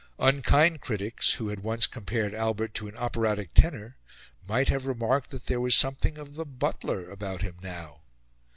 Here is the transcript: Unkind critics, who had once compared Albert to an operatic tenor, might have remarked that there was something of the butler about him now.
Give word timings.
Unkind 0.17 0.81
critics, 0.81 1.33
who 1.33 1.49
had 1.49 1.59
once 1.59 1.85
compared 1.85 2.33
Albert 2.33 2.73
to 2.73 2.87
an 2.87 2.97
operatic 2.97 3.53
tenor, 3.53 3.97
might 4.47 4.67
have 4.67 4.87
remarked 4.87 5.29
that 5.29 5.45
there 5.45 5.61
was 5.61 5.75
something 5.75 6.17
of 6.17 6.33
the 6.33 6.43
butler 6.45 7.07
about 7.11 7.43
him 7.43 7.57
now. 7.61 8.01